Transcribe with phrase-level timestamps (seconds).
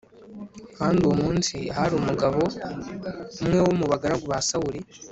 [0.77, 2.41] Kandi uwo munsi hari umugabo
[3.41, 4.79] umwe wo mu bagaragu ba Sawuli